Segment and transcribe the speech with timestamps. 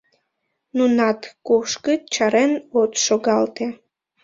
[0.77, 2.51] Нунат кушкыт, чарен
[2.81, 3.67] от шогалте.